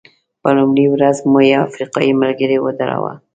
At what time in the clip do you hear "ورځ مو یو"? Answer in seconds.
0.89-1.61